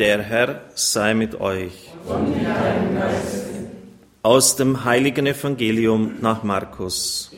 Der 0.00 0.22
Herr 0.22 0.62
sei 0.76 1.12
mit 1.12 1.38
euch. 1.42 1.90
Aus 4.22 4.56
dem 4.56 4.86
heiligen 4.86 5.26
Evangelium 5.26 6.14
nach 6.22 6.42
Markus. 6.42 7.30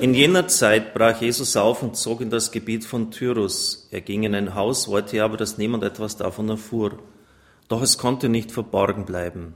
In 0.00 0.14
jener 0.14 0.48
Zeit 0.48 0.94
brach 0.94 1.20
Jesus 1.20 1.56
auf 1.56 1.80
und 1.84 1.96
zog 1.96 2.22
in 2.22 2.30
das 2.30 2.50
Gebiet 2.50 2.84
von 2.84 3.12
Tyrus. 3.12 3.86
Er 3.92 4.00
ging 4.00 4.24
in 4.24 4.34
ein 4.34 4.56
Haus, 4.56 4.88
wollte 4.88 5.22
aber, 5.22 5.36
dass 5.36 5.58
niemand 5.58 5.84
etwas 5.84 6.16
davon 6.16 6.48
erfuhr. 6.48 6.98
Doch 7.68 7.82
es 7.82 7.98
konnte 7.98 8.28
nicht 8.28 8.50
verborgen 8.50 9.04
bleiben. 9.04 9.54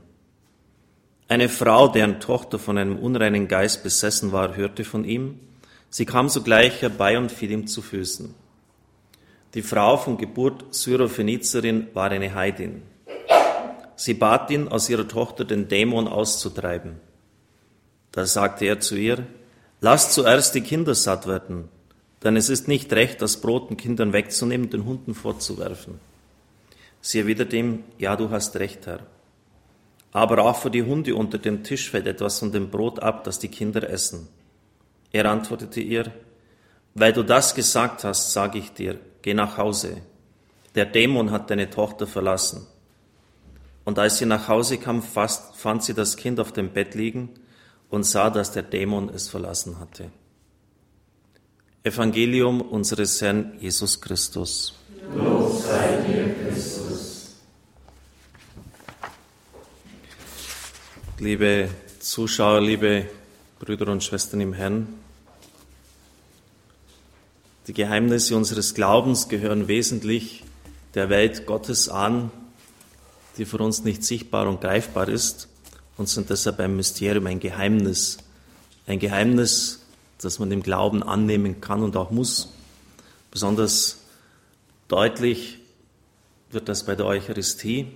Eine 1.27 1.49
Frau, 1.49 1.89
deren 1.89 2.21
Tochter 2.21 2.59
von 2.59 2.77
einem 2.77 2.97
unreinen 2.97 3.49
Geist 3.49 3.83
besessen 3.83 4.31
war, 4.31 4.55
hörte 4.55 4.85
von 4.85 5.03
ihm. 5.03 5.37
Sie 5.89 6.05
kam 6.05 6.29
sogleich 6.29 6.81
herbei 6.81 7.17
und 7.17 7.29
fiel 7.29 7.51
ihm 7.51 7.67
zu 7.67 7.81
Füßen. 7.81 8.44
Die 9.55 9.61
Frau 9.61 9.95
von 9.95 10.17
Geburt 10.17 10.65
Syrophenizerin 10.75 11.87
war 11.93 12.11
eine 12.11 12.35
Heidin. 12.35 12.81
Sie 13.95 14.13
bat 14.13 14.51
ihn, 14.51 14.67
aus 14.67 14.89
ihrer 14.89 15.07
Tochter 15.07 15.45
den 15.45 15.69
Dämon 15.69 16.09
auszutreiben. 16.09 16.99
Da 18.11 18.25
sagte 18.25 18.65
er 18.65 18.81
zu 18.81 18.97
ihr, 18.97 19.25
Lasst 19.79 20.11
zuerst 20.11 20.55
die 20.55 20.61
Kinder 20.61 20.93
satt 20.93 21.25
werden, 21.25 21.69
denn 22.21 22.35
es 22.35 22.49
ist 22.49 22.67
nicht 22.67 22.91
recht, 22.91 23.21
das 23.21 23.39
Brot 23.39 23.69
den 23.69 23.77
Kindern 23.77 24.11
wegzunehmen, 24.11 24.69
den 24.69 24.83
Hunden 24.83 25.13
vorzuwerfen. 25.13 25.99
Sie 26.99 27.19
erwiderte 27.19 27.55
ihm, 27.55 27.85
Ja, 27.97 28.17
du 28.17 28.31
hast 28.31 28.57
recht, 28.57 28.85
Herr. 28.87 28.99
Aber 30.11 30.43
auch 30.43 30.57
für 30.57 30.71
die 30.71 30.83
Hunde 30.83 31.15
unter 31.15 31.37
dem 31.37 31.63
Tisch 31.63 31.89
fällt 31.89 32.07
etwas 32.07 32.39
von 32.39 32.51
dem 32.51 32.69
Brot 32.69 32.99
ab, 32.99 33.23
das 33.23 33.39
die 33.39 33.47
Kinder 33.47 33.89
essen. 33.89 34.27
Er 35.13 35.31
antwortete 35.31 35.79
ihr, 35.79 36.11
Weil 36.93 37.13
du 37.13 37.23
das 37.23 37.55
gesagt 37.55 38.03
hast, 38.03 38.33
sage 38.33 38.59
ich 38.59 38.73
dir, 38.73 38.99
geh 39.25 39.33
nach 39.33 39.57
Hause. 39.57 40.03
Der 40.75 40.85
Dämon 40.85 41.31
hat 41.31 41.49
deine 41.49 41.71
Tochter 41.71 42.05
verlassen. 42.05 42.67
Und 43.83 43.97
als 43.97 44.19
sie 44.19 44.27
nach 44.27 44.47
Hause 44.47 44.77
kam, 44.77 45.01
fand 45.01 45.83
sie 45.83 45.95
das 45.95 46.15
Kind 46.15 46.39
auf 46.39 46.51
dem 46.51 46.69
Bett 46.69 46.93
liegen 46.93 47.29
und 47.89 48.03
sah, 48.03 48.29
dass 48.29 48.51
der 48.51 48.61
Dämon 48.61 49.09
es 49.09 49.27
verlassen 49.27 49.79
hatte. 49.79 50.11
Evangelium 51.83 52.61
unseres 52.61 53.19
Herrn 53.19 53.53
Jesus 53.59 53.99
Christus. 53.99 54.75
Lob 55.15 55.59
sei 55.59 56.03
dir, 56.03 56.35
Christus. 56.43 57.35
Liebe 61.17 61.69
Zuschauer, 61.97 62.61
liebe 62.61 63.07
Brüder 63.57 63.91
und 63.91 64.03
Schwestern 64.03 64.41
im 64.41 64.53
Herrn, 64.53 65.04
die 67.67 67.73
Geheimnisse 67.73 68.35
unseres 68.35 68.75
Glaubens 68.75 69.27
gehören 69.27 69.67
wesentlich 69.67 70.43
der 70.93 71.09
Welt 71.09 71.45
Gottes 71.47 71.89
an, 71.89 72.31
die 73.37 73.45
für 73.45 73.57
uns 73.57 73.83
nicht 73.83 74.03
sichtbar 74.03 74.47
und 74.47 74.61
greifbar 74.61 75.09
ist 75.09 75.47
und 75.97 76.07
sind 76.07 76.29
deshalb 76.29 76.59
ein 76.59 76.75
Mysterium, 76.75 77.25
ein 77.25 77.39
Geheimnis. 77.39 78.19
Ein 78.87 78.99
Geheimnis, 78.99 79.81
das 80.19 80.37
man 80.37 80.51
im 80.51 80.61
Glauben 80.61 81.01
annehmen 81.01 81.59
kann 81.59 81.81
und 81.81 81.97
auch 81.97 82.11
muss. 82.11 82.49
Besonders 83.31 83.97
deutlich 84.87 85.57
wird 86.51 86.69
das 86.69 86.85
bei 86.85 86.95
der 86.95 87.07
Eucharistie. 87.07 87.87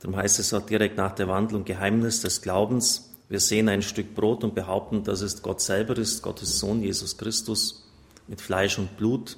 Darum 0.00 0.16
heißt 0.16 0.40
es 0.40 0.52
auch 0.52 0.66
direkt 0.66 0.96
nach 0.96 1.14
der 1.14 1.28
Wandlung 1.28 1.64
Geheimnis 1.64 2.20
des 2.20 2.42
Glaubens. 2.42 3.10
Wir 3.28 3.38
sehen 3.38 3.68
ein 3.68 3.80
Stück 3.80 4.14
Brot 4.14 4.42
und 4.42 4.56
behaupten, 4.56 5.04
dass 5.04 5.20
es 5.20 5.40
Gott 5.40 5.60
selber 5.60 5.96
ist, 5.96 6.20
Gottes 6.20 6.58
Sohn, 6.58 6.82
Jesus 6.82 7.16
Christus 7.16 7.84
mit 8.26 8.40
Fleisch 8.40 8.78
und 8.78 8.96
Blut. 8.96 9.36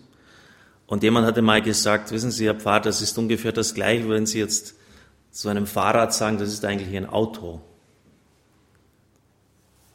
Und 0.86 1.02
jemand 1.02 1.26
hatte 1.26 1.42
mal 1.42 1.62
gesagt, 1.62 2.12
wissen 2.12 2.30
Sie, 2.30 2.46
Herr 2.46 2.54
Pfarrer, 2.54 2.80
das 2.80 3.02
ist 3.02 3.18
ungefähr 3.18 3.52
das 3.52 3.74
Gleiche, 3.74 4.08
wenn 4.08 4.26
Sie 4.26 4.38
jetzt 4.38 4.74
zu 5.30 5.48
einem 5.48 5.66
Fahrrad 5.66 6.14
sagen, 6.14 6.38
das 6.38 6.48
ist 6.48 6.64
eigentlich 6.64 6.96
ein 6.96 7.06
Auto. 7.06 7.60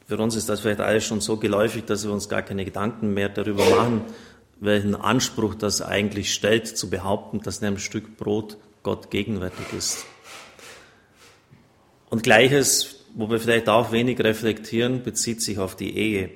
Für 0.06 0.18
uns 0.18 0.36
ist 0.36 0.48
das 0.48 0.60
vielleicht 0.60 0.80
alles 0.80 1.04
schon 1.04 1.20
so 1.20 1.38
geläufig, 1.38 1.84
dass 1.86 2.04
wir 2.04 2.12
uns 2.12 2.28
gar 2.28 2.42
keine 2.42 2.64
Gedanken 2.64 3.14
mehr 3.14 3.28
darüber 3.28 3.64
machen, 3.70 4.02
welchen 4.60 4.94
Anspruch 4.94 5.54
das 5.54 5.80
eigentlich 5.82 6.32
stellt, 6.32 6.68
zu 6.68 6.90
behaupten, 6.90 7.40
dass 7.40 7.58
in 7.58 7.68
einem 7.68 7.78
Stück 7.78 8.16
Brot 8.18 8.58
Gott 8.82 9.10
gegenwärtig 9.10 9.72
ist. 9.76 10.04
Und 12.10 12.22
Gleiches, 12.22 13.06
wo 13.14 13.30
wir 13.30 13.40
vielleicht 13.40 13.68
auch 13.68 13.90
wenig 13.90 14.20
reflektieren, 14.20 15.02
bezieht 15.02 15.40
sich 15.40 15.58
auf 15.58 15.76
die 15.76 15.96
Ehe. 15.96 16.30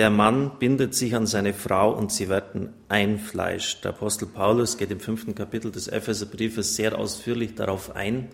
Der 0.00 0.08
Mann 0.08 0.52
bindet 0.58 0.94
sich 0.94 1.14
an 1.14 1.26
seine 1.26 1.52
Frau 1.52 1.92
und 1.94 2.10
sie 2.10 2.30
werden 2.30 2.70
ein 2.88 3.18
Fleisch. 3.18 3.82
Der 3.82 3.90
Apostel 3.90 4.24
Paulus 4.24 4.78
geht 4.78 4.90
im 4.90 4.98
fünften 4.98 5.34
Kapitel 5.34 5.70
des 5.70 5.88
Epheserbriefes 5.88 6.74
sehr 6.74 6.98
ausführlich 6.98 7.54
darauf 7.54 7.94
ein 7.94 8.30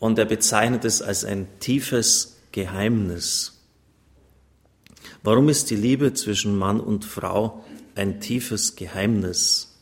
und 0.00 0.18
er 0.18 0.24
bezeichnet 0.24 0.84
es 0.84 1.02
als 1.02 1.24
ein 1.24 1.46
tiefes 1.60 2.38
Geheimnis. 2.50 3.62
Warum 5.22 5.48
ist 5.48 5.70
die 5.70 5.76
Liebe 5.76 6.14
zwischen 6.14 6.58
Mann 6.58 6.80
und 6.80 7.04
Frau 7.04 7.64
ein 7.94 8.18
tiefes 8.18 8.74
Geheimnis? 8.74 9.72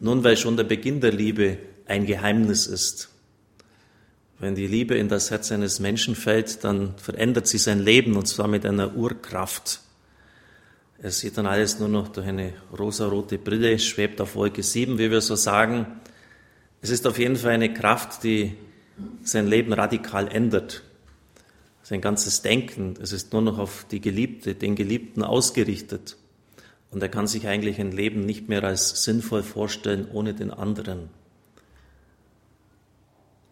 Nun, 0.00 0.24
weil 0.24 0.38
schon 0.38 0.56
der 0.56 0.64
Beginn 0.64 1.02
der 1.02 1.12
Liebe 1.12 1.58
ein 1.86 2.06
Geheimnis 2.06 2.66
ist. 2.66 3.10
Wenn 4.38 4.54
die 4.54 4.66
Liebe 4.66 4.96
in 4.96 5.08
das 5.08 5.30
Herz 5.30 5.50
eines 5.50 5.80
Menschen 5.80 6.14
fällt, 6.14 6.62
dann 6.62 6.94
verändert 6.98 7.46
sie 7.46 7.56
sein 7.56 7.80
Leben 7.80 8.16
und 8.16 8.26
zwar 8.26 8.48
mit 8.48 8.66
einer 8.66 8.94
Urkraft. 8.94 9.80
Er 11.00 11.10
sieht 11.10 11.38
dann 11.38 11.46
alles 11.46 11.78
nur 11.78 11.88
noch 11.88 12.08
durch 12.08 12.26
eine 12.26 12.52
rosarote 12.78 13.38
Brille, 13.38 13.78
schwebt 13.78 14.20
auf 14.20 14.34
Wolke 14.34 14.62
7, 14.62 14.98
wie 14.98 15.10
wir 15.10 15.22
so 15.22 15.36
sagen. 15.36 15.86
Es 16.82 16.90
ist 16.90 17.06
auf 17.06 17.18
jeden 17.18 17.36
Fall 17.36 17.52
eine 17.52 17.72
Kraft, 17.72 18.24
die 18.24 18.54
sein 19.22 19.46
Leben 19.46 19.72
radikal 19.72 20.28
ändert. 20.28 20.82
Sein 21.82 22.00
ganzes 22.00 22.42
Denken, 22.42 22.94
es 23.00 23.12
ist 23.12 23.32
nur 23.32 23.42
noch 23.42 23.58
auf 23.58 23.86
die 23.90 24.00
Geliebte, 24.00 24.54
den 24.54 24.74
Geliebten 24.74 25.22
ausgerichtet. 25.22 26.16
Und 26.90 27.02
er 27.02 27.08
kann 27.08 27.26
sich 27.26 27.46
eigentlich 27.46 27.80
ein 27.80 27.92
Leben 27.92 28.26
nicht 28.26 28.48
mehr 28.48 28.64
als 28.64 29.04
sinnvoll 29.04 29.42
vorstellen 29.42 30.08
ohne 30.12 30.34
den 30.34 30.50
anderen. 30.50 31.08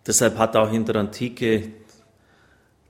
Deshalb 0.07 0.39
hat 0.39 0.57
auch 0.57 0.73
in 0.73 0.85
der 0.85 0.97
Antike 0.97 1.71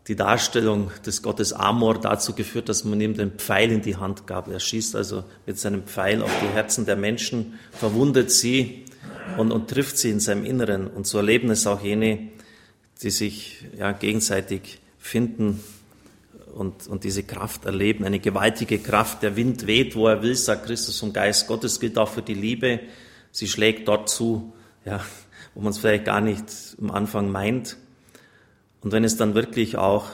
die 0.08 0.16
Darstellung 0.16 0.90
des 1.06 1.22
Gottes 1.22 1.52
Amor 1.52 1.98
dazu 2.00 2.34
geführt, 2.34 2.68
dass 2.68 2.84
man 2.84 3.00
ihm 3.00 3.16
den 3.16 3.32
Pfeil 3.32 3.70
in 3.70 3.80
die 3.80 3.96
Hand 3.96 4.26
gab. 4.26 4.48
Er 4.48 4.60
schießt 4.60 4.96
also 4.96 5.24
mit 5.46 5.58
seinem 5.58 5.84
Pfeil 5.84 6.22
auf 6.22 6.30
die 6.42 6.54
Herzen 6.54 6.84
der 6.84 6.96
Menschen, 6.96 7.58
verwundet 7.72 8.30
sie 8.30 8.84
und, 9.38 9.50
und 9.50 9.68
trifft 9.70 9.96
sie 9.96 10.10
in 10.10 10.20
seinem 10.20 10.44
Inneren. 10.44 10.88
Und 10.88 11.06
so 11.06 11.18
erleben 11.18 11.50
es 11.50 11.66
auch 11.66 11.82
jene, 11.82 12.28
die 13.02 13.10
sich 13.10 13.64
ja, 13.78 13.92
gegenseitig 13.92 14.80
finden 14.98 15.60
und, 16.54 16.86
und 16.86 17.04
diese 17.04 17.22
Kraft 17.22 17.64
erleben. 17.64 18.04
Eine 18.04 18.20
gewaltige 18.20 18.78
Kraft. 18.78 19.22
Der 19.22 19.36
Wind 19.36 19.66
weht, 19.66 19.96
wo 19.96 20.08
er 20.08 20.22
will, 20.22 20.34
sagt 20.34 20.66
Christus 20.66 20.98
vom 20.98 21.12
Geist 21.12 21.46
Gottes, 21.46 21.80
gilt 21.80 21.96
auch 21.96 22.08
für 22.08 22.22
die 22.22 22.34
Liebe. 22.34 22.80
Sie 23.32 23.48
schlägt 23.48 23.88
dort 23.88 24.08
zu, 24.08 24.52
ja, 24.84 25.00
wo 25.54 25.60
man 25.60 25.70
es 25.70 25.78
vielleicht 25.78 26.04
gar 26.04 26.20
nicht 26.20 26.44
am 26.80 26.90
Anfang 26.90 27.30
meint. 27.30 27.76
Und 28.80 28.92
wenn 28.92 29.04
es 29.04 29.16
dann 29.16 29.34
wirklich 29.34 29.76
auch 29.76 30.06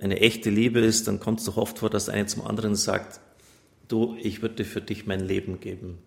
eine 0.00 0.20
echte 0.20 0.50
Liebe 0.50 0.80
ist, 0.80 1.08
dann 1.08 1.18
kommt 1.18 1.40
es 1.40 1.46
doch 1.46 1.56
oft 1.56 1.78
vor, 1.78 1.90
dass 1.90 2.06
der 2.06 2.14
eine 2.14 2.26
zum 2.26 2.46
anderen 2.46 2.76
sagt, 2.76 3.20
du, 3.88 4.16
ich 4.20 4.42
würde 4.42 4.64
für 4.64 4.80
dich 4.80 5.06
mein 5.06 5.20
Leben 5.20 5.60
geben. 5.60 5.98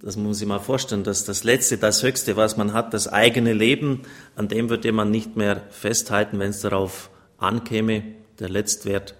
Das 0.00 0.16
muss 0.16 0.24
man 0.24 0.34
sich 0.34 0.46
mal 0.46 0.60
vorstellen, 0.60 1.02
dass 1.02 1.24
das 1.24 1.42
Letzte, 1.42 1.76
das 1.76 2.04
Höchste, 2.04 2.36
was 2.36 2.56
man 2.56 2.72
hat, 2.72 2.94
das 2.94 3.08
eigene 3.08 3.52
Leben, 3.52 4.02
an 4.36 4.46
dem 4.46 4.70
würde 4.70 4.92
man 4.92 5.10
nicht 5.10 5.36
mehr 5.36 5.62
festhalten, 5.70 6.38
wenn 6.38 6.50
es 6.50 6.60
darauf 6.60 7.10
ankäme, 7.36 8.04
der 8.38 8.48
Letztwert, 8.48 9.16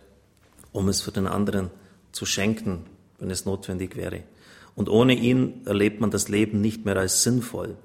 um 0.71 0.89
es 0.89 1.01
für 1.01 1.11
den 1.11 1.27
anderen 1.27 1.71
zu 2.13 2.27
schenken, 2.27 2.85
wenn 3.19 3.31
es 3.31 3.45
notwendig 3.45 3.97
wäre. 3.97 4.23
Und 4.79 4.89
ohne 4.89 5.15
ihn 5.15 5.63
erlebt 5.67 6.01
man 6.01 6.13
das 6.13 6.29
Leben 6.29 6.61
nicht 6.61 6.85
mehr 6.85 6.97
als 6.97 7.25
sinnvoll. 7.25 7.77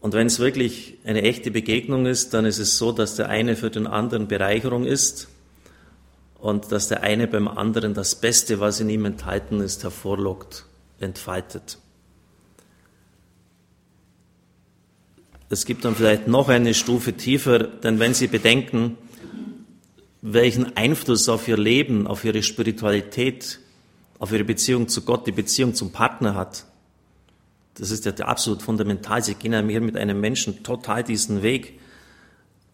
Und 0.00 0.12
wenn 0.12 0.26
es 0.26 0.40
wirklich 0.40 0.98
eine 1.04 1.22
echte 1.22 1.52
Begegnung 1.52 2.04
ist, 2.04 2.34
dann 2.34 2.44
ist 2.44 2.58
es 2.58 2.78
so, 2.78 2.90
dass 2.90 3.14
der 3.14 3.28
eine 3.28 3.54
für 3.54 3.70
den 3.70 3.86
anderen 3.86 4.26
Bereicherung 4.26 4.84
ist 4.84 5.28
und 6.40 6.72
dass 6.72 6.88
der 6.88 7.04
eine 7.04 7.28
beim 7.28 7.46
anderen 7.46 7.94
das 7.94 8.16
Beste, 8.16 8.58
was 8.58 8.80
in 8.80 8.90
ihm 8.90 9.04
enthalten 9.04 9.60
ist, 9.60 9.84
hervorlockt, 9.84 10.66
entfaltet. 10.98 11.78
Es 15.48 15.64
gibt 15.64 15.84
dann 15.84 15.94
vielleicht 15.94 16.26
noch 16.26 16.48
eine 16.48 16.74
Stufe 16.74 17.12
tiefer, 17.12 17.60
denn 17.60 18.00
wenn 18.00 18.14
Sie 18.14 18.26
bedenken, 18.26 18.98
welchen 20.22 20.76
Einfluss 20.76 21.28
auf 21.28 21.46
Ihr 21.46 21.56
Leben, 21.56 22.08
auf 22.08 22.24
Ihre 22.24 22.42
Spiritualität 22.42 23.60
auf 24.18 24.32
ihre 24.32 24.44
Beziehung 24.44 24.88
zu 24.88 25.02
Gott, 25.02 25.26
die 25.26 25.32
Beziehung 25.32 25.74
zum 25.74 25.92
Partner 25.92 26.34
hat. 26.34 26.64
Das 27.74 27.90
ist 27.90 28.04
ja 28.04 28.12
absolut 28.24 28.62
fundamental. 28.62 29.22
Sie 29.22 29.34
gehen 29.34 29.52
ja 29.52 29.62
hier 29.62 29.80
mit 29.80 29.96
einem 29.96 30.20
Menschen 30.20 30.62
total 30.62 31.04
diesen 31.04 31.42
Weg. 31.42 31.78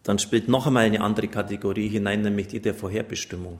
dann 0.03 0.19
spielt 0.19 0.47
noch 0.47 0.67
einmal 0.67 0.85
eine 0.85 1.01
andere 1.01 1.27
Kategorie 1.27 1.87
hinein, 1.87 2.21
nämlich 2.21 2.47
die 2.47 2.59
der 2.59 2.75
Vorherbestimmung. 2.75 3.59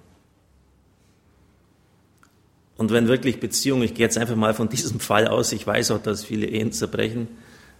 Und 2.77 2.91
wenn 2.91 3.07
wirklich 3.07 3.39
Beziehungen, 3.39 3.83
ich 3.83 3.95
gehe 3.95 4.05
jetzt 4.05 4.17
einfach 4.17 4.35
mal 4.35 4.53
von 4.53 4.69
diesem 4.75 4.99
Fall 4.99 5.27
aus, 5.27 5.51
ich 5.51 5.65
weiß 5.65 5.91
auch, 5.91 6.01
dass 6.01 6.23
viele 6.23 6.45
Ehen 6.45 6.71
zerbrechen, 6.71 7.27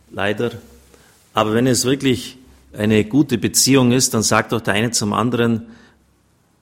leider, 0.10 0.52
aber 1.36 1.54
wenn 1.54 1.68
es 1.68 1.84
wirklich 1.84 2.38
eine 2.74 3.04
gute 3.04 3.38
Beziehung 3.38 3.92
ist, 3.92 4.14
dann 4.14 4.24
sagt 4.24 4.52
doch 4.52 4.62
der 4.62 4.74
eine 4.74 4.92
zum 4.92 5.14
anderen, 5.14 5.68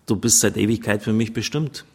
du 0.07 0.15
bist 0.15 0.39
seit 0.39 0.57
Ewigkeit 0.57 1.03
für 1.03 1.13
mich 1.13 1.31
bestimmt. 1.31 1.85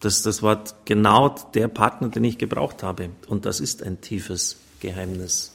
Das, 0.00 0.22
das 0.22 0.42
war 0.42 0.64
genau 0.84 1.30
der 1.54 1.68
Partner, 1.68 2.08
den 2.08 2.24
ich 2.24 2.38
gebraucht 2.38 2.82
habe. 2.82 3.10
Und 3.26 3.46
das 3.46 3.60
ist 3.60 3.82
ein 3.82 4.00
tiefes 4.00 4.56
Geheimnis. 4.80 5.54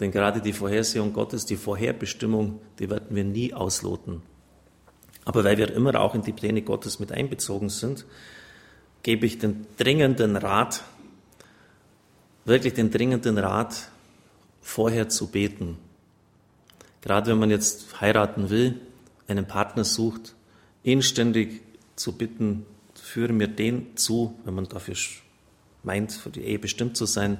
Denn 0.00 0.10
gerade 0.10 0.40
die 0.40 0.52
Vorhersehung 0.52 1.12
Gottes, 1.12 1.46
die 1.46 1.56
Vorherbestimmung, 1.56 2.60
die 2.78 2.90
werden 2.90 3.14
wir 3.14 3.24
nie 3.24 3.52
ausloten. 3.52 4.22
Aber 5.24 5.44
weil 5.44 5.58
wir 5.58 5.72
immer 5.72 6.00
auch 6.00 6.14
in 6.14 6.22
die 6.22 6.32
Pläne 6.32 6.62
Gottes 6.62 7.00
mit 7.00 7.12
einbezogen 7.12 7.68
sind, 7.68 8.04
gebe 9.02 9.26
ich 9.26 9.38
den 9.38 9.66
dringenden 9.76 10.36
Rat, 10.36 10.82
wirklich 12.44 12.74
den 12.74 12.90
dringenden 12.90 13.38
Rat, 13.38 13.90
vorher 14.60 15.08
zu 15.08 15.28
beten. 15.28 15.78
Gerade 17.00 17.30
wenn 17.30 17.38
man 17.38 17.50
jetzt 17.50 18.00
heiraten 18.00 18.50
will, 18.50 18.80
einen 19.28 19.46
Partner 19.46 19.84
sucht, 19.84 20.34
inständig 20.82 21.60
zu 21.96 22.12
bitten, 22.12 22.64
führe 23.08 23.32
mir 23.32 23.48
den 23.48 23.96
zu, 23.96 24.38
wenn 24.44 24.54
man 24.54 24.68
dafür 24.68 24.94
meint, 25.82 26.12
für 26.12 26.30
die 26.30 26.42
Ehe 26.42 26.58
bestimmt 26.58 26.96
zu 26.96 27.06
sein, 27.06 27.38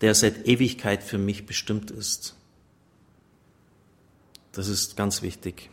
der 0.00 0.14
seit 0.14 0.46
Ewigkeit 0.46 1.02
für 1.02 1.18
mich 1.18 1.46
bestimmt 1.46 1.90
ist. 1.90 2.34
Das 4.52 4.68
ist 4.68 4.96
ganz 4.96 5.22
wichtig. 5.22 5.70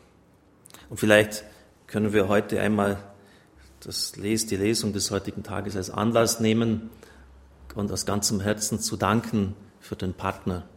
Und 0.89 0.97
vielleicht 0.97 1.43
können 1.87 2.13
wir 2.13 2.27
heute 2.27 2.61
einmal 2.61 3.03
das 3.79 4.15
Les, 4.17 4.45
die 4.45 4.57
Lesung 4.57 4.93
des 4.93 5.11
heutigen 5.11 5.43
Tages 5.43 5.75
als 5.75 5.89
Anlass 5.89 6.39
nehmen 6.39 6.89
und 7.75 7.91
aus 7.91 8.05
ganzem 8.05 8.41
Herzen 8.41 8.79
zu 8.79 8.97
danken 8.97 9.55
für 9.79 9.95
den 9.95 10.13
Partner. 10.13 10.67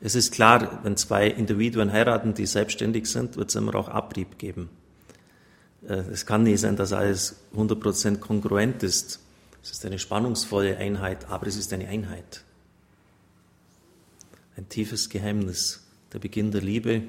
Es 0.00 0.14
ist 0.14 0.32
klar, 0.32 0.80
wenn 0.82 0.96
zwei 0.96 1.26
Individuen 1.26 1.92
heiraten, 1.92 2.32
die 2.32 2.46
selbstständig 2.46 3.06
sind, 3.06 3.36
wird 3.36 3.50
es 3.50 3.56
immer 3.56 3.74
auch 3.74 3.88
Abrieb 3.88 4.38
geben. 4.38 4.70
Äh, 5.86 5.94
es 6.12 6.26
kann 6.26 6.42
nie 6.42 6.56
sein, 6.56 6.76
dass 6.76 6.92
alles 6.92 7.36
100% 7.54 8.18
kongruent 8.18 8.82
ist. 8.82 9.20
Es 9.62 9.70
ist 9.72 9.84
eine 9.84 9.98
spannungsvolle 9.98 10.76
Einheit, 10.76 11.28
aber 11.28 11.46
es 11.46 11.56
ist 11.56 11.72
eine 11.72 11.88
Einheit. 11.88 12.42
Ein 14.56 14.68
tiefes 14.68 15.08
Geheimnis, 15.08 15.86
der 16.12 16.18
Beginn 16.18 16.50
der 16.50 16.62
Liebe, 16.62 17.02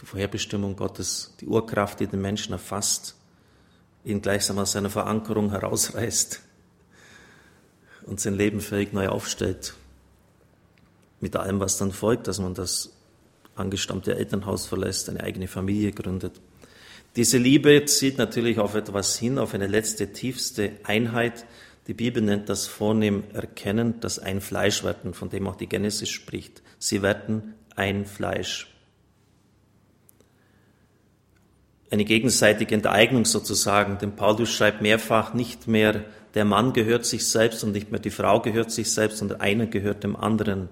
die 0.00 0.06
Vorherbestimmung 0.06 0.76
Gottes, 0.76 1.34
die 1.40 1.46
Urkraft, 1.46 2.00
die 2.00 2.06
den 2.06 2.20
Menschen 2.20 2.52
erfasst, 2.52 3.16
ihn 4.04 4.22
gleichsam 4.22 4.58
aus 4.58 4.72
seiner 4.72 4.90
Verankerung 4.90 5.50
herausreißt 5.50 6.40
und 8.06 8.20
sein 8.20 8.34
Leben 8.34 8.60
völlig 8.60 8.92
neu 8.92 9.08
aufstellt. 9.08 9.74
Mit 11.20 11.34
allem, 11.34 11.60
was 11.60 11.78
dann 11.78 11.92
folgt, 11.92 12.28
dass 12.28 12.38
man 12.38 12.54
das 12.54 12.92
angestammte 13.56 14.14
Elternhaus 14.14 14.66
verlässt, 14.66 15.08
eine 15.08 15.22
eigene 15.22 15.48
Familie 15.48 15.92
gründet. 15.92 16.40
Diese 17.16 17.38
Liebe 17.38 17.84
zieht 17.86 18.18
natürlich 18.18 18.58
auf 18.58 18.74
etwas 18.74 19.18
hin, 19.18 19.38
auf 19.38 19.54
eine 19.54 19.66
letzte, 19.66 20.12
tiefste 20.12 20.72
Einheit. 20.84 21.46
Die 21.86 21.94
Bibel 21.94 22.22
nennt 22.22 22.50
das 22.50 22.66
vornehm 22.66 23.24
Erkennen, 23.32 24.00
das 24.00 24.18
ein 24.18 24.42
Fleisch 24.42 24.84
werden, 24.84 25.14
von 25.14 25.30
dem 25.30 25.48
auch 25.48 25.56
die 25.56 25.68
Genesis 25.68 26.10
spricht. 26.10 26.62
Sie 26.78 27.00
werden 27.00 27.54
ein 27.74 28.04
Fleisch. 28.04 28.70
Eine 31.90 32.04
gegenseitige 32.04 32.74
Enteignung 32.74 33.24
sozusagen, 33.24 33.98
denn 33.98 34.16
Paulus 34.16 34.50
schreibt 34.50 34.82
mehrfach 34.82 35.32
nicht 35.34 35.68
mehr, 35.68 36.04
der 36.34 36.44
Mann 36.44 36.74
gehört 36.74 37.06
sich 37.06 37.26
selbst 37.26 37.64
und 37.64 37.72
nicht 37.72 37.90
mehr 37.90 38.00
die 38.00 38.10
Frau 38.10 38.40
gehört 38.40 38.70
sich 38.70 38.92
selbst, 38.92 39.18
sondern 39.18 39.40
einer 39.40 39.66
gehört 39.66 40.04
dem 40.04 40.16
anderen. 40.16 40.68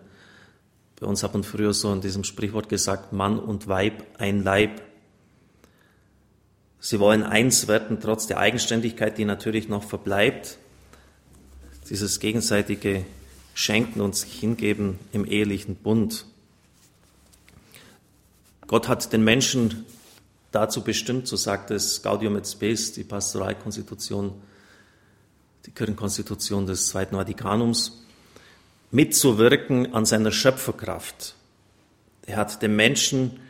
Bei 1.01 1.07
uns 1.07 1.23
hat 1.23 1.33
man 1.33 1.45
früher 1.45 1.73
so 1.73 1.91
in 1.93 2.03
diesem 2.03 2.25
Sprichwort 2.25 2.69
gesagt, 2.69 3.13
Mann 3.13 3.39
und 3.39 3.67
Weib 3.67 4.05
ein 4.19 4.43
Leib. 4.43 4.83
Sie 6.85 7.01
wollen 7.01 7.23
eins 7.23 7.67
werden, 7.67 7.99
trotz 7.99 8.27
der 8.27 8.37
Eigenständigkeit, 8.37 9.17
die 9.17 9.25
natürlich 9.25 9.71
noch 9.71 9.85
verbleibt. 9.85 10.59
Dieses 11.89 12.21
gegenseitige 12.21 13.07
Schenken 13.55 14.03
und 14.03 14.15
sich 14.15 14.35
hingeben 14.35 14.99
im 15.11 15.25
ehelichen 15.25 15.77
Bund. 15.77 16.27
Gott 18.67 18.87
hat 18.87 19.15
den 19.15 19.25
Menschen 19.25 19.87
dazu 20.53 20.85
bestimmt, 20.85 21.27
so 21.27 21.37
sagt 21.37 21.71
es 21.71 22.03
Gaudium 22.03 22.37
et 22.37 22.47
Spes, 22.47 22.93
die 22.93 23.05
Pastoralkonstitution, 23.05 24.35
die 25.65 25.71
Kirchenkonstitution 25.71 26.67
des 26.67 26.89
Zweiten 26.89 27.17
Vatikanums, 27.17 28.05
mitzuwirken 28.91 29.95
an 29.95 30.05
seiner 30.05 30.33
Schöpferkraft. 30.33 31.35
Er 32.27 32.37
hat 32.37 32.61
dem 32.61 32.77
Menschen 32.77 33.41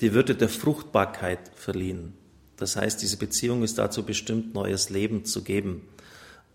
die 0.00 0.12
Würde 0.12 0.36
der 0.36 0.48
Fruchtbarkeit 0.48 1.40
verliehen. 1.56 2.17
Das 2.58 2.76
heißt, 2.76 3.00
diese 3.00 3.16
Beziehung 3.16 3.62
ist 3.62 3.78
dazu 3.78 4.02
bestimmt, 4.02 4.52
neues 4.52 4.90
Leben 4.90 5.24
zu 5.24 5.42
geben. 5.42 5.82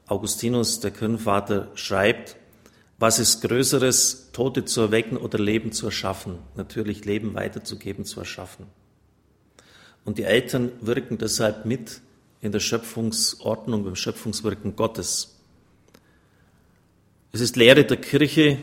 Augustinus, 0.06 0.82
der 0.82 0.92
Kirchenvater, 0.92 1.72
schreibt, 1.76 2.36
was 3.00 3.20
ist 3.20 3.42
Größeres, 3.42 4.30
Tote 4.34 4.66
zu 4.66 4.82
erwecken 4.82 5.18
oder 5.18 5.40
Leben 5.40 5.72
zu 5.72 5.88
erschaffen? 5.88 6.38
Natürlich 6.56 7.06
Leben 7.06 7.34
weiterzugeben, 7.34 8.06
zu 8.06 8.20
erschaffen. 8.20 8.66
Und 10.06 10.18
die 10.18 10.24
Eltern 10.24 10.72
wirken 10.82 11.18
deshalb 11.18 11.66
mit 11.66 12.02
in 12.42 12.52
der 12.52 12.60
Schöpfungsordnung, 12.60 13.86
beim 13.86 13.96
Schöpfungswirken 13.96 14.76
Gottes. 14.76 15.38
Es 17.32 17.40
ist 17.40 17.56
Lehre 17.56 17.86
der 17.86 17.98
Kirche, 17.98 18.62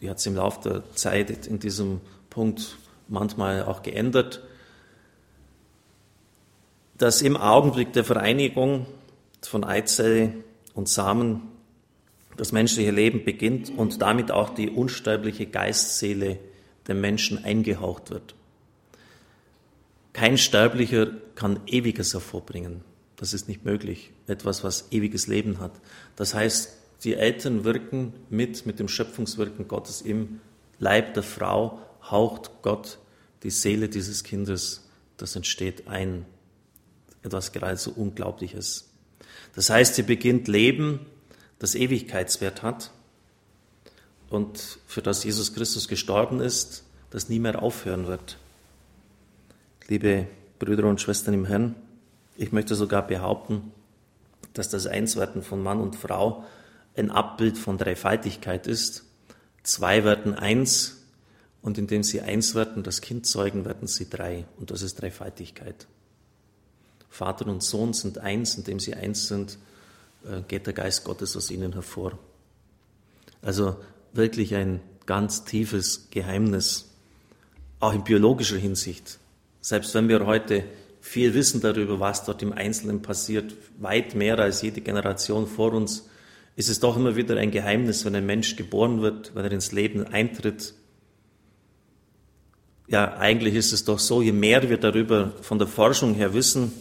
die 0.00 0.08
hat 0.08 0.18
es 0.18 0.26
im 0.26 0.36
Laufe 0.36 0.68
der 0.68 0.94
Zeit 0.94 1.46
in 1.48 1.58
diesem 1.58 2.00
Punkt 2.30 2.76
manchmal 3.08 3.64
auch 3.64 3.82
geändert, 3.82 4.42
dass 6.98 7.22
im 7.22 7.36
Augenblick 7.36 7.92
der 7.92 8.04
Vereinigung 8.04 8.86
von 9.42 9.64
Eizelle 9.64 10.32
und 10.74 10.88
Samen 10.88 11.42
das 12.36 12.52
menschliche 12.52 12.90
Leben 12.90 13.24
beginnt 13.24 13.70
und 13.70 14.02
damit 14.02 14.30
auch 14.30 14.50
die 14.50 14.70
unsterbliche 14.70 15.46
Geistseele 15.46 16.38
dem 16.88 17.00
Menschen 17.00 17.44
eingehaucht 17.44 18.10
wird. 18.10 18.34
Kein 20.12 20.38
Sterblicher 20.38 21.08
kann 21.34 21.60
Ewiges 21.66 22.14
hervorbringen. 22.14 22.82
Das 23.16 23.32
ist 23.32 23.48
nicht 23.48 23.64
möglich. 23.64 24.12
Etwas, 24.26 24.64
was 24.64 24.88
ewiges 24.90 25.26
Leben 25.26 25.58
hat. 25.58 25.72
Das 26.16 26.34
heißt, 26.34 26.76
die 27.04 27.14
Eltern 27.14 27.64
wirken 27.64 28.14
mit, 28.30 28.66
mit 28.66 28.78
dem 28.78 28.88
Schöpfungswirken 28.88 29.68
Gottes 29.68 30.00
im 30.00 30.40
Leib 30.78 31.14
der 31.14 31.22
Frau, 31.22 31.78
haucht 32.02 32.50
Gott 32.62 32.98
die 33.42 33.50
Seele 33.50 33.88
dieses 33.88 34.24
Kindes, 34.24 34.88
das 35.16 35.36
entsteht 35.36 35.88
ein 35.88 36.26
etwas 37.26 37.52
geradezu 37.52 37.92
Unglaubliches. 37.94 38.88
Das 39.54 39.70
heißt, 39.70 39.94
sie 39.94 40.02
beginnt 40.02 40.48
Leben, 40.48 41.00
das 41.58 41.74
Ewigkeitswert 41.74 42.62
hat 42.62 42.90
und 44.28 44.78
für 44.86 45.02
das 45.02 45.24
Jesus 45.24 45.54
Christus 45.54 45.88
gestorben 45.88 46.40
ist, 46.40 46.84
das 47.10 47.28
nie 47.28 47.38
mehr 47.38 47.62
aufhören 47.62 48.06
wird. 48.06 48.38
Liebe 49.88 50.26
Brüder 50.58 50.84
und 50.84 51.00
Schwestern 51.00 51.34
im 51.34 51.46
Herrn, 51.46 51.74
ich 52.36 52.52
möchte 52.52 52.74
sogar 52.74 53.06
behaupten, 53.06 53.72
dass 54.52 54.68
das 54.68 54.86
Einswerden 54.86 55.42
von 55.42 55.62
Mann 55.62 55.80
und 55.80 55.96
Frau 55.96 56.44
ein 56.96 57.10
Abbild 57.10 57.58
von 57.58 57.78
Dreifaltigkeit 57.78 58.66
ist. 58.66 59.04
Zwei 59.62 60.04
werden 60.04 60.34
eins 60.34 61.02
und 61.62 61.78
indem 61.78 62.02
sie 62.02 62.20
eins 62.20 62.54
werden, 62.54 62.82
das 62.82 63.00
Kind 63.00 63.26
zeugen, 63.26 63.64
werden 63.64 63.86
sie 63.86 64.08
drei. 64.08 64.46
Und 64.58 64.70
das 64.70 64.82
ist 64.82 65.00
Dreifaltigkeit. 65.00 65.86
Vater 67.16 67.46
und 67.46 67.62
Sohn 67.62 67.94
sind 67.94 68.18
eins, 68.18 68.56
indem 68.56 68.78
sie 68.78 68.92
eins 68.92 69.26
sind, 69.26 69.56
äh, 70.24 70.42
geht 70.48 70.66
der 70.66 70.74
Geist 70.74 71.02
Gottes 71.04 71.34
aus 71.34 71.50
ihnen 71.50 71.72
hervor. 71.72 72.18
Also 73.40 73.76
wirklich 74.12 74.54
ein 74.54 74.80
ganz 75.06 75.44
tiefes 75.46 76.08
Geheimnis, 76.10 76.90
auch 77.80 77.94
in 77.94 78.04
biologischer 78.04 78.58
Hinsicht. 78.58 79.18
Selbst 79.62 79.94
wenn 79.94 80.10
wir 80.10 80.26
heute 80.26 80.64
viel 81.00 81.32
wissen 81.32 81.62
darüber, 81.62 82.00
was 82.00 82.24
dort 82.24 82.42
im 82.42 82.52
Einzelnen 82.52 83.00
passiert, 83.00 83.54
weit 83.78 84.14
mehr 84.14 84.38
als 84.38 84.60
jede 84.60 84.82
Generation 84.82 85.46
vor 85.46 85.72
uns, 85.72 86.10
ist 86.54 86.68
es 86.68 86.80
doch 86.80 86.98
immer 86.98 87.16
wieder 87.16 87.38
ein 87.38 87.50
Geheimnis, 87.50 88.04
wenn 88.04 88.14
ein 88.14 88.26
Mensch 88.26 88.56
geboren 88.56 89.00
wird, 89.00 89.34
wenn 89.34 89.44
er 89.44 89.52
ins 89.52 89.72
Leben 89.72 90.06
eintritt. 90.06 90.74
Ja, 92.88 93.16
eigentlich 93.16 93.54
ist 93.54 93.72
es 93.72 93.86
doch 93.86 94.00
so, 94.00 94.20
je 94.20 94.32
mehr 94.32 94.68
wir 94.68 94.76
darüber 94.76 95.32
von 95.40 95.58
der 95.58 95.66
Forschung 95.66 96.14
her 96.14 96.34
wissen, 96.34 96.72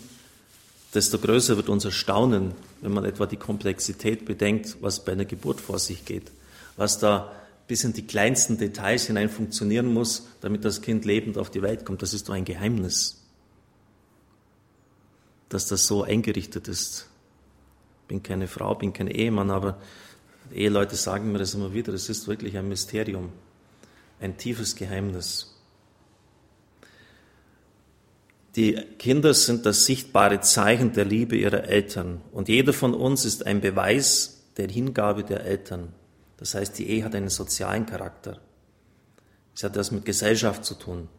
desto 0.96 1.20
größer 1.20 1.58
wird 1.58 1.70
unser 1.70 1.92
Staunen, 1.92 2.54
wenn 2.82 2.94
man 2.94 3.06
etwa 3.06 3.25
die 3.25 3.38
Komplexität 3.38 4.25
bedenkt, 4.25 4.78
was 4.82 5.04
bei 5.04 5.12
einer 5.12 5.25
Geburt 5.25 5.60
vor 5.60 5.78
sich 5.78 6.06
geht, 6.06 6.32
was 6.78 7.00
da 7.00 7.32
bis 7.68 7.84
in 7.84 7.94
die 7.94 8.08
kleinsten 8.08 8.58
Details 8.58 9.08
hinein 9.08 9.30
funktionieren 9.30 9.92
muss, 9.92 10.28
damit 10.42 10.64
das 10.64 10.82
Kind 10.82 11.04
lebend 11.04 11.38
auf 11.38 11.50
die 11.50 11.62
Welt 11.62 11.86
kommt. 11.86 12.02
Das 12.02 12.14
ist 12.14 12.30
doch 12.30 12.34
ein 12.34 12.46
Geheimnis, 12.46 13.22
dass 15.50 15.66
das 15.66 15.86
so 15.86 16.04
eingerichtet 16.04 16.68
ist. 16.68 17.08
Bin 18.08 18.24
keine 18.24 18.48
Frau, 18.48 18.75
bin 18.75 18.94
kein 18.94 19.08
Ehemann, 19.08 19.50
aber 19.52 19.80
Eheleute 20.54 20.96
sagen 20.96 21.32
mir 21.32 21.40
das 21.40 21.56
immer 21.56 21.74
wieder. 21.74 21.92
Es 21.94 22.08
ist 22.08 22.28
wirklich 22.28 22.56
ein 22.58 22.70
Mysterium, 22.70 23.32
ein 24.20 24.38
tiefes 24.38 24.75
Geheimnis. 24.75 25.55
Die 28.56 28.76
Kinder 29.00 29.34
sind 29.34 29.66
das 29.66 29.86
sichtbare 29.86 30.40
Zeichen 30.40 30.94
der 30.94 31.04
Liebe 31.04 31.36
ihrer 31.36 31.66
Eltern 31.66 32.22
und 32.32 32.48
jeder 32.48 32.72
von 32.72 32.94
uns 32.94 33.26
ist 33.26 33.46
ein 33.46 33.60
Beweis 33.60 34.44
der 34.56 34.70
Hingabe 34.70 35.24
der 35.24 35.44
Eltern. 35.44 35.90
Das 36.38 36.56
heißt, 36.56 36.78
die 36.80 36.90
Ehe 36.90 37.04
hat 37.04 37.16
einen 37.16 37.30
sozialen 37.30 37.86
Charakter. 37.86 38.40
Es 39.54 39.64
hat 39.64 39.76
das 39.76 39.92
mit 39.92 40.06
Gesellschaft 40.06 40.64
zu 40.64 40.76
tun. 40.76 41.10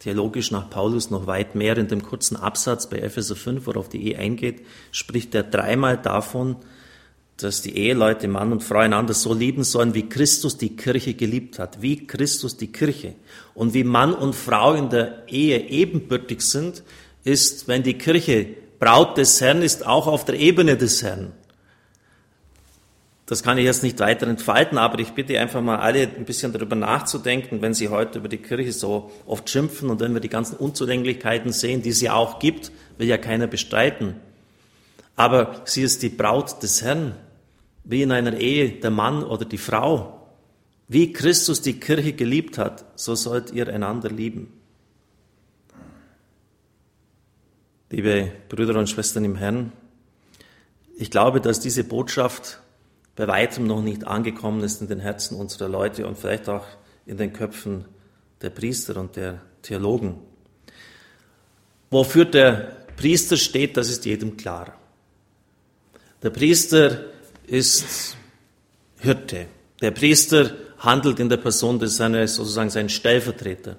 Theologisch 0.00 0.50
nach 0.50 0.68
Paulus 0.68 1.10
noch 1.10 1.26
weit 1.26 1.54
mehr 1.54 1.78
in 1.78 1.88
dem 1.88 2.02
kurzen 2.02 2.36
Absatz 2.36 2.90
bei 2.90 2.98
Epheser 2.98 3.36
5, 3.36 3.66
worauf 3.66 3.88
die 3.88 4.08
Ehe 4.08 4.18
eingeht, 4.18 4.66
spricht 4.90 5.34
er 5.34 5.44
dreimal 5.44 5.96
davon, 5.96 6.56
dass 7.42 7.62
die 7.62 7.76
Eheleute 7.76 8.28
Mann 8.28 8.52
und 8.52 8.62
Frau 8.62 8.78
einander 8.78 9.14
so 9.14 9.34
lieben 9.34 9.64
sollen, 9.64 9.94
wie 9.94 10.08
Christus 10.08 10.56
die 10.58 10.76
Kirche 10.76 11.14
geliebt 11.14 11.58
hat, 11.58 11.82
wie 11.82 12.06
Christus 12.06 12.56
die 12.56 12.72
Kirche. 12.72 13.14
Und 13.54 13.74
wie 13.74 13.84
Mann 13.84 14.14
und 14.14 14.34
Frau 14.34 14.74
in 14.74 14.88
der 14.90 15.28
Ehe 15.28 15.68
ebenbürtig 15.68 16.40
sind, 16.42 16.82
ist, 17.24 17.68
wenn 17.68 17.82
die 17.82 17.98
Kirche 17.98 18.48
Braut 18.78 19.16
des 19.16 19.40
Herrn 19.40 19.62
ist, 19.62 19.86
auch 19.86 20.06
auf 20.06 20.24
der 20.24 20.38
Ebene 20.38 20.76
des 20.76 21.02
Herrn. 21.02 21.32
Das 23.26 23.42
kann 23.42 23.56
ich 23.56 23.64
jetzt 23.64 23.82
nicht 23.82 24.00
weiter 24.00 24.26
entfalten, 24.26 24.76
aber 24.76 24.98
ich 24.98 25.12
bitte 25.12 25.38
einfach 25.38 25.62
mal 25.62 25.78
alle 25.78 26.02
ein 26.02 26.24
bisschen 26.24 26.52
darüber 26.52 26.74
nachzudenken, 26.74 27.62
wenn 27.62 27.72
Sie 27.72 27.88
heute 27.88 28.18
über 28.18 28.28
die 28.28 28.38
Kirche 28.38 28.72
so 28.72 29.10
oft 29.24 29.48
schimpfen 29.48 29.88
und 29.88 30.00
wenn 30.00 30.12
wir 30.12 30.20
die 30.20 30.28
ganzen 30.28 30.56
Unzulänglichkeiten 30.56 31.52
sehen, 31.52 31.82
die 31.82 31.92
sie 31.92 32.10
auch 32.10 32.40
gibt, 32.40 32.72
will 32.98 33.06
ja 33.06 33.18
keiner 33.18 33.46
bestreiten. 33.46 34.16
Aber 35.16 35.62
sie 35.64 35.82
ist 35.82 36.02
die 36.02 36.08
Braut 36.08 36.62
des 36.62 36.82
Herrn, 36.82 37.14
wie 37.84 38.02
in 38.02 38.12
einer 38.12 38.36
Ehe 38.38 38.70
der 38.72 38.90
Mann 38.90 39.24
oder 39.24 39.44
die 39.44 39.58
Frau. 39.58 40.18
Wie 40.88 41.12
Christus 41.12 41.62
die 41.62 41.80
Kirche 41.80 42.12
geliebt 42.12 42.58
hat, 42.58 42.84
so 42.96 43.14
sollt 43.14 43.50
ihr 43.52 43.68
einander 43.68 44.10
lieben. 44.10 44.52
Liebe 47.90 48.32
Brüder 48.48 48.78
und 48.78 48.88
Schwestern 48.88 49.24
im 49.24 49.36
Herrn, 49.36 49.72
ich 50.96 51.10
glaube, 51.10 51.40
dass 51.40 51.60
diese 51.60 51.84
Botschaft 51.84 52.60
bei 53.16 53.26
weitem 53.26 53.66
noch 53.66 53.82
nicht 53.82 54.06
angekommen 54.06 54.62
ist 54.62 54.80
in 54.80 54.88
den 54.88 55.00
Herzen 55.00 55.36
unserer 55.36 55.68
Leute 55.68 56.06
und 56.06 56.18
vielleicht 56.18 56.48
auch 56.48 56.64
in 57.06 57.16
den 57.16 57.32
Köpfen 57.32 57.84
der 58.40 58.50
Priester 58.50 58.96
und 58.96 59.16
der 59.16 59.40
Theologen. 59.62 60.18
Wofür 61.90 62.24
der 62.24 62.86
Priester 62.96 63.36
steht, 63.36 63.76
das 63.76 63.90
ist 63.90 64.04
jedem 64.04 64.36
klar. 64.36 64.78
Der 66.22 66.30
Priester 66.30 67.04
ist 67.46 68.16
Hirte. 68.98 69.46
Der 69.80 69.90
Priester 69.90 70.52
handelt 70.78 71.20
in 71.20 71.28
der 71.28 71.36
Person 71.36 71.78
des 71.78 71.96
seines, 71.96 72.36
sozusagen 72.36 72.70
sein 72.70 72.88
Stellvertreter. 72.88 73.76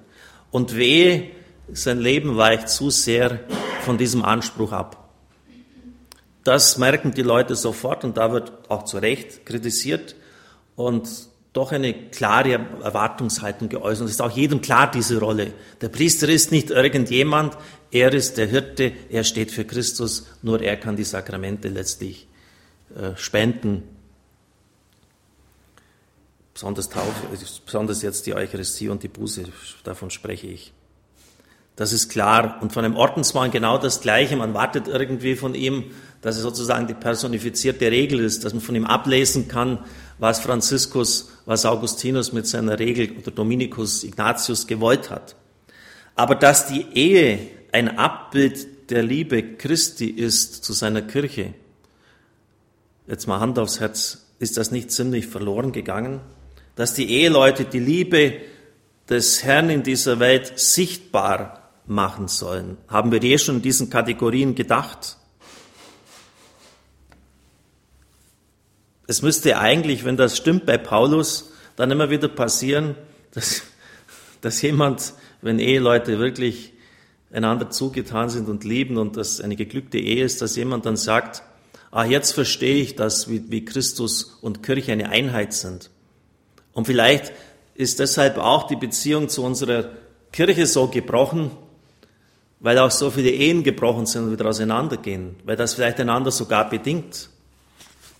Und 0.50 0.76
wehe, 0.76 1.30
sein 1.72 1.98
Leben 1.98 2.36
weicht 2.36 2.68
zu 2.68 2.90
sehr 2.90 3.40
von 3.82 3.98
diesem 3.98 4.24
Anspruch 4.24 4.72
ab. 4.72 5.08
Das 6.44 6.76
merken 6.76 7.12
die 7.12 7.22
Leute 7.22 7.56
sofort 7.56 8.04
und 8.04 8.18
da 8.18 8.32
wird 8.32 8.52
auch 8.68 8.84
zu 8.84 8.98
Recht 8.98 9.46
kritisiert 9.46 10.14
und 10.76 11.08
doch 11.54 11.72
eine 11.72 11.94
klare 12.10 12.52
Erwartungshaltung 12.82 13.68
geäußert. 13.68 14.06
Es 14.06 14.14
ist 14.14 14.20
auch 14.20 14.30
jedem 14.30 14.60
klar, 14.60 14.90
diese 14.90 15.18
Rolle. 15.20 15.52
Der 15.80 15.88
Priester 15.88 16.28
ist 16.28 16.52
nicht 16.52 16.70
irgendjemand, 16.70 17.56
er 17.90 18.12
ist 18.12 18.36
der 18.36 18.46
Hirte, 18.46 18.92
er 19.08 19.24
steht 19.24 19.52
für 19.52 19.64
Christus, 19.64 20.26
nur 20.42 20.60
er 20.60 20.76
kann 20.76 20.96
die 20.96 21.04
Sakramente 21.04 21.68
letztlich 21.68 22.26
spenden. 23.16 23.82
Besonders, 26.52 26.88
Taufe, 26.88 27.26
besonders 27.66 28.02
jetzt 28.02 28.26
die 28.26 28.34
Eucharistie 28.34 28.88
und 28.88 29.02
die 29.02 29.08
Buße, 29.08 29.44
davon 29.82 30.10
spreche 30.10 30.46
ich. 30.46 30.72
Das 31.76 31.92
ist 31.92 32.08
klar. 32.08 32.58
Und 32.60 32.72
von 32.72 32.84
einem 32.84 32.96
Ordensmann 32.96 33.50
genau 33.50 33.78
das 33.78 34.00
Gleiche. 34.00 34.36
Man 34.36 34.54
wartet 34.54 34.86
irgendwie 34.86 35.34
von 35.34 35.54
ihm, 35.54 35.90
dass 36.20 36.36
er 36.36 36.42
sozusagen 36.42 36.86
die 36.86 36.94
personifizierte 36.94 37.90
Regel 37.90 38.20
ist, 38.20 38.44
dass 38.44 38.54
man 38.54 38.62
von 38.62 38.76
ihm 38.76 38.86
ablesen 38.86 39.48
kann, 39.48 39.78
was 40.18 40.40
Franziskus, 40.40 41.32
was 41.44 41.66
Augustinus 41.66 42.32
mit 42.32 42.46
seiner 42.46 42.78
Regel 42.78 43.16
oder 43.18 43.32
Dominikus 43.32 44.04
Ignatius 44.04 44.66
gewollt 44.66 45.10
hat. 45.10 45.34
Aber 46.14 46.36
dass 46.36 46.68
die 46.68 46.86
Ehe 46.94 47.50
ein 47.72 47.98
Abbild 47.98 48.90
der 48.90 49.02
Liebe 49.02 49.42
Christi 49.56 50.06
ist 50.06 50.64
zu 50.64 50.72
seiner 50.72 51.02
Kirche, 51.02 51.54
jetzt 53.06 53.26
mal 53.26 53.40
Hand 53.40 53.58
aufs 53.58 53.80
Herz, 53.80 54.26
ist 54.38 54.56
das 54.56 54.70
nicht 54.70 54.90
ziemlich 54.90 55.26
verloren 55.26 55.72
gegangen? 55.72 56.20
Dass 56.76 56.94
die 56.94 57.10
Eheleute 57.10 57.64
die 57.64 57.78
Liebe 57.78 58.40
des 59.08 59.44
Herrn 59.44 59.70
in 59.70 59.82
dieser 59.82 60.18
Welt 60.18 60.58
sichtbar 60.58 61.70
machen 61.86 62.28
sollen. 62.28 62.78
Haben 62.88 63.12
wir 63.12 63.20
je 63.22 63.38
schon 63.38 63.56
in 63.56 63.62
diesen 63.62 63.90
Kategorien 63.90 64.54
gedacht? 64.54 65.18
Es 69.06 69.20
müsste 69.20 69.58
eigentlich, 69.58 70.04
wenn 70.04 70.16
das 70.16 70.36
stimmt 70.36 70.64
bei 70.64 70.78
Paulus, 70.78 71.52
dann 71.76 71.90
immer 71.90 72.08
wieder 72.08 72.28
passieren, 72.28 72.94
dass, 73.32 73.62
dass 74.40 74.62
jemand, 74.62 75.12
wenn 75.42 75.58
Eheleute 75.58 76.18
wirklich 76.18 76.72
einander 77.30 77.68
zugetan 77.68 78.30
sind 78.30 78.48
und 78.48 78.64
lieben 78.64 78.96
und 78.96 79.16
das 79.16 79.40
eine 79.40 79.56
geglückte 79.56 79.98
Ehe 79.98 80.24
ist, 80.24 80.40
dass 80.40 80.56
jemand 80.56 80.86
dann 80.86 80.96
sagt, 80.96 81.42
ah, 81.94 82.04
jetzt 82.04 82.32
verstehe 82.32 82.82
ich 82.82 82.96
das, 82.96 83.30
wie, 83.30 83.50
wie 83.50 83.64
Christus 83.64 84.36
und 84.40 84.64
Kirche 84.64 84.92
eine 84.92 85.10
Einheit 85.10 85.54
sind. 85.54 85.90
Und 86.72 86.86
vielleicht 86.86 87.32
ist 87.76 88.00
deshalb 88.00 88.36
auch 88.36 88.66
die 88.66 88.74
Beziehung 88.74 89.28
zu 89.28 89.44
unserer 89.44 89.90
Kirche 90.32 90.66
so 90.66 90.88
gebrochen, 90.88 91.52
weil 92.58 92.78
auch 92.80 92.90
so 92.90 93.10
viele 93.10 93.30
Ehen 93.30 93.62
gebrochen 93.62 94.06
sind 94.06 94.24
und 94.24 94.32
wieder 94.32 94.46
auseinandergehen, 94.46 95.36
weil 95.44 95.54
das 95.54 95.74
vielleicht 95.74 96.00
einander 96.00 96.32
sogar 96.32 96.68
bedingt. 96.68 97.30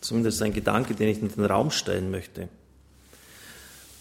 Zumindest 0.00 0.40
ein 0.42 0.52
Gedanke, 0.52 0.94
den 0.94 1.08
ich 1.08 1.20
in 1.20 1.28
den 1.28 1.44
Raum 1.44 1.72
stellen 1.72 2.12
möchte. 2.12 2.48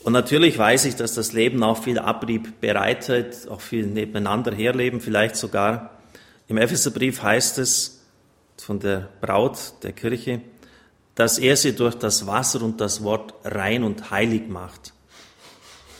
Und 0.04 0.14
natürlich 0.14 0.56
weiß 0.56 0.86
ich, 0.86 0.98
dass 0.98 1.16
das 1.16 1.34
Leben 1.34 1.64
auch 1.64 1.82
viel 1.82 1.98
Abrieb 1.98 2.62
bereitet, 2.62 3.48
auch 3.50 3.62
viel 3.62 3.88
nebeneinander 3.88 4.54
herleben, 4.54 5.02
vielleicht 5.02 5.36
sogar. 5.36 5.98
Im 6.48 6.58
Epheserbrief 6.58 7.24
heißt 7.24 7.58
es 7.58 8.03
von 8.58 8.80
der 8.80 9.10
Braut 9.22 9.74
der 9.84 9.94
Kirche, 9.94 10.42
dass 11.16 11.38
er 11.38 11.56
sie 11.56 11.76
durch 11.76 11.96
das 11.96 12.26
Wasser 12.28 12.62
und 12.62 12.82
das 12.82 13.04
Wort 13.04 13.34
rein 13.44 13.84
und 13.84 14.12
heilig 14.12 14.48
macht. 14.48 14.94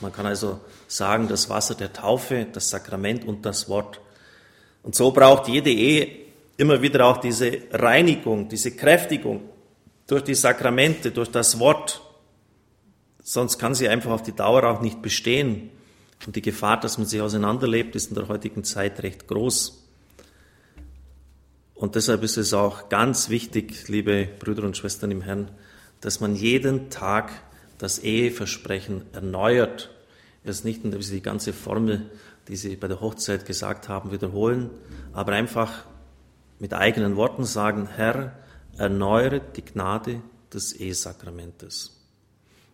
Man 0.00 0.12
kann 0.12 0.26
also 0.26 0.60
sagen, 0.88 1.28
das 1.28 1.48
Wasser 1.48 1.74
der 1.74 1.92
Taufe, 1.92 2.46
das 2.52 2.70
Sakrament 2.70 3.24
und 3.24 3.46
das 3.46 3.68
Wort 3.68 4.00
und 4.84 4.94
so 4.94 5.10
braucht 5.10 5.48
jede 5.48 5.70
Ehe 5.70 6.24
immer 6.58 6.80
wieder 6.80 7.06
auch 7.06 7.16
diese 7.16 7.62
Reinigung, 7.72 8.48
diese 8.48 8.76
Kräftigung 8.76 9.40
durch 10.06 10.22
die 10.22 10.34
Sakramente, 10.34 11.10
durch 11.10 11.30
das 11.30 11.58
Wort. 11.58 12.02
Sonst 13.22 13.58
kann 13.58 13.74
sie 13.74 13.88
einfach 13.88 14.10
auf 14.10 14.22
die 14.22 14.36
Dauer 14.36 14.62
auch 14.64 14.82
nicht 14.82 15.00
bestehen. 15.00 15.70
Und 16.26 16.36
die 16.36 16.42
Gefahr, 16.42 16.78
dass 16.78 16.98
man 16.98 17.06
sich 17.06 17.20
auseinanderlebt, 17.22 17.96
ist 17.96 18.10
in 18.10 18.14
der 18.14 18.28
heutigen 18.28 18.62
Zeit 18.62 19.02
recht 19.02 19.26
groß. 19.26 19.83
Und 21.84 21.96
deshalb 21.96 22.22
ist 22.22 22.38
es 22.38 22.54
auch 22.54 22.88
ganz 22.88 23.28
wichtig, 23.28 23.88
liebe 23.88 24.26
Brüder 24.38 24.62
und 24.62 24.74
Schwestern 24.74 25.10
im 25.10 25.20
Herrn, 25.20 25.50
dass 26.00 26.18
man 26.18 26.34
jeden 26.34 26.88
Tag 26.88 27.30
das 27.76 27.98
Eheversprechen 27.98 29.02
erneuert. 29.12 29.90
Es 30.44 30.64
nicht, 30.64 30.82
indem 30.82 31.02
sie 31.02 31.16
die 31.16 31.22
ganze 31.22 31.52
Formel 31.52 32.10
die 32.48 32.56
Sie 32.56 32.76
bei 32.76 32.88
der 32.88 33.02
Hochzeit 33.02 33.44
gesagt 33.44 33.90
haben, 33.90 34.12
wiederholen, 34.12 34.70
aber 35.12 35.32
einfach 35.32 35.84
mit 36.58 36.72
eigenen 36.72 37.16
Worten 37.16 37.44
sagen, 37.44 37.86
Herr, 37.94 38.32
erneuere 38.78 39.40
die 39.40 39.64
Gnade 39.66 40.22
des 40.54 40.72
Ehesakramentes. 40.72 42.00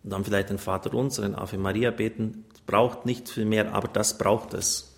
Und 0.05 0.11
dann 0.11 0.23
vielleicht 0.23 0.51
den 0.51 0.57
Vater 0.57 0.93
unser, 0.93 1.23
den 1.23 1.35
Ave 1.35 1.57
Maria 1.57 1.91
beten. 1.91 2.45
Es 2.53 2.61
braucht 2.61 3.05
nicht 3.05 3.27
viel 3.27 3.43
mehr, 3.43 3.73
aber 3.73 3.89
das 3.89 4.17
braucht 4.17 4.53
es. 4.53 4.90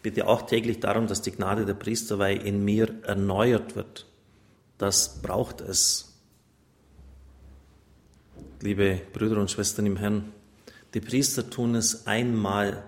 Ich 0.00 0.02
bitte 0.02 0.26
auch 0.26 0.46
täglich 0.46 0.80
darum, 0.80 1.08
dass 1.08 1.20
die 1.20 1.30
Gnade 1.30 1.66
der 1.66 1.74
Priesterweihe 1.74 2.38
in 2.38 2.64
mir 2.64 2.88
erneuert 3.02 3.76
wird. 3.76 4.06
Das 4.78 5.20
braucht 5.20 5.60
es. 5.60 6.14
Liebe 8.62 9.02
Brüder 9.12 9.38
und 9.38 9.50
Schwestern 9.50 9.84
im 9.84 9.98
Herrn, 9.98 10.32
die 10.94 11.02
Priester 11.02 11.50
tun 11.50 11.74
es 11.74 12.06
einmal 12.06 12.82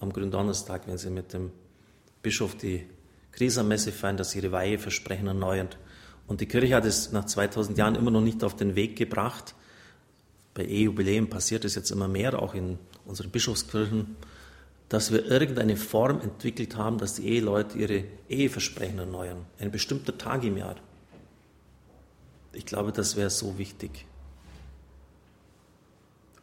am 0.00 0.12
Gründonnerstag, 0.12 0.88
wenn 0.88 0.98
sie 0.98 1.10
mit 1.10 1.32
dem 1.32 1.52
Bischof 2.24 2.56
die 2.56 2.84
Krisamesse 3.30 3.92
feiern, 3.92 4.16
dass 4.16 4.32
sie 4.32 4.40
ihre 4.40 4.50
Weiheversprechen 4.50 5.28
erneuern. 5.28 5.68
Und 6.26 6.40
die 6.40 6.46
Kirche 6.46 6.74
hat 6.74 6.86
es 6.86 7.12
nach 7.12 7.26
2000 7.26 7.78
Jahren 7.78 7.94
immer 7.94 8.10
noch 8.10 8.20
nicht 8.20 8.42
auf 8.42 8.56
den 8.56 8.74
Weg 8.74 8.96
gebracht, 8.96 9.54
bei 10.54 10.64
Ehejubiläen 10.64 11.30
passiert 11.30 11.64
es 11.64 11.76
jetzt 11.76 11.92
immer 11.92 12.08
mehr, 12.08 12.42
auch 12.42 12.54
in 12.54 12.78
unseren 13.06 13.30
Bischofskirchen, 13.30 14.16
dass 14.90 15.12
wir 15.12 15.24
irgendeine 15.30 15.76
Form 15.76 16.20
entwickelt 16.20 16.76
haben, 16.76 16.98
dass 16.98 17.14
die 17.14 17.28
Eheleute 17.28 17.78
ihre 17.78 18.04
Eheversprechen 18.28 18.98
erneuern. 18.98 19.46
Ein 19.60 19.70
bestimmter 19.70 20.18
Tag 20.18 20.42
im 20.42 20.56
Jahr. 20.56 20.76
Ich 22.52 22.66
glaube, 22.66 22.90
das 22.90 23.16
wäre 23.16 23.30
so 23.30 23.56
wichtig. 23.56 24.04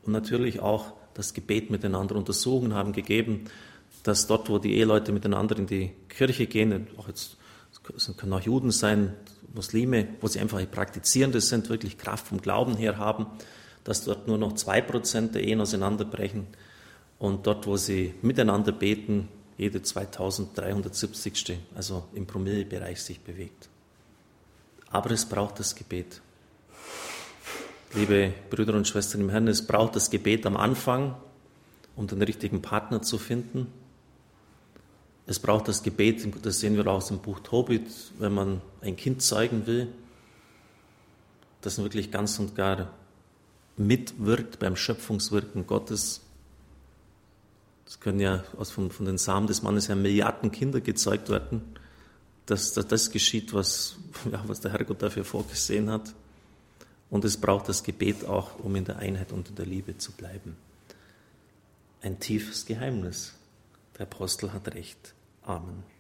Und 0.06 0.14
natürlich 0.14 0.62
auch 0.62 0.94
das 1.14 1.34
Gebet 1.34 1.70
miteinander. 1.70 2.16
Untersuchungen 2.16 2.74
haben 2.74 2.94
gegeben, 2.94 3.50
dass 4.04 4.28
dort, 4.28 4.50
wo 4.50 4.60
die 4.60 4.76
Eheleute 4.76 5.12
miteinander 5.12 5.58
in 5.58 5.68
die 5.68 5.92
Kirche 6.08 6.48
gehen, 6.48 6.88
auch 6.98 7.10
jetzt 7.10 7.36
es 7.96 8.16
können 8.16 8.34
auch 8.34 8.42
Juden 8.42 8.72
sein, 8.72 9.14
Muslime, 9.54 10.08
wo 10.22 10.28
sie 10.28 10.40
einfach 10.40 10.60
Praktizierende 10.72 11.42
sind, 11.42 11.70
wirklich 11.70 11.98
Kraft 11.98 12.28
vom 12.28 12.42
Glauben 12.42 12.78
her 12.78 12.98
haben, 12.98 13.28
dass 13.84 14.06
dort 14.06 14.28
nur 14.28 14.38
noch 14.38 14.54
zwei 14.54 14.82
Prozent 14.82 15.36
der 15.36 15.44
Ehen 15.44 15.60
auseinanderbrechen 15.60 16.48
und 17.20 17.48
dort, 17.48 17.66
wo 17.68 17.78
sie 17.78 18.14
miteinander 18.22 18.72
beten, 18.72 19.30
jede 19.58 19.82
2370. 19.82 21.58
also 21.76 22.06
im 22.14 22.28
Promillebereich 22.28 23.02
sich 23.02 23.20
bewegt. 23.20 23.70
Aber 24.90 25.12
es 25.12 25.26
braucht 25.26 25.60
das 25.60 25.76
Gebet. 25.76 26.22
Liebe 27.94 28.34
Brüder 28.50 28.76
und 28.76 28.88
Schwestern 28.88 29.22
im 29.22 29.30
Herrn, 29.30 29.48
es 29.48 29.66
braucht 29.66 29.96
das 29.96 30.10
Gebet 30.10 30.46
am 30.46 30.58
Anfang, 30.58 31.16
um 31.96 32.06
den 32.06 32.22
richtigen 32.22 32.62
Partner 32.62 33.02
zu 33.02 33.18
finden. 33.18 33.68
Es 35.26 35.40
braucht 35.40 35.68
das 35.68 35.84
Gebet, 35.84 36.26
das 36.46 36.60
sehen 36.60 36.76
wir 36.78 36.88
auch 36.88 36.98
aus 36.98 37.08
dem 37.08 37.20
Buch 37.20 37.40
Tobit, 37.40 37.90
wenn 38.20 38.34
man 38.34 38.62
ein 38.82 38.96
Kind 38.96 39.22
zeugen 39.22 39.66
will, 39.66 39.90
das 41.62 41.78
wirklich 41.80 42.12
ganz 42.12 42.40
und 42.40 42.56
gar 42.56 42.94
mitwirkt 43.76 44.60
beim 44.60 44.76
Schöpfungswirken 44.76 45.68
Gottes. 45.68 46.22
Es 47.88 48.02
können 48.02 48.20
ja 48.20 48.44
aus, 48.58 48.70
von, 48.70 48.92
von, 48.92 49.06
den 49.06 49.18
Samen 49.18 49.48
des 49.48 49.62
Mannes 49.62 49.88
her 49.88 49.96
Milliarden 49.96 50.52
Kinder 50.52 50.82
gezeugt 50.82 51.30
werden, 51.30 51.62
dass, 52.46 52.74
dass 52.74 52.86
das 52.86 53.12
geschieht, 53.12 53.54
was, 53.54 53.96
ja, 54.32 54.44
was 54.46 54.60
der 54.60 54.72
Herrgott 54.74 55.02
dafür 55.02 55.24
vorgesehen 55.24 55.90
hat. 55.90 56.14
Und 57.10 57.24
es 57.24 57.38
braucht 57.38 57.70
das 57.70 57.84
Gebet 57.84 58.26
auch, 58.26 58.60
um 58.60 58.76
in 58.76 58.84
der 58.84 58.98
Einheit 58.98 59.32
und 59.32 59.48
in 59.48 59.56
der 59.56 59.66
Liebe 59.66 59.98
zu 59.98 60.12
bleiben. 60.12 60.58
Ein 62.02 62.20
tiefes 62.20 62.66
Geheimnis. 62.66 63.34
Der 63.98 64.06
Apostel 64.06 64.52
hat 64.52 64.74
recht. 64.76 65.14
Amen. 65.44 65.97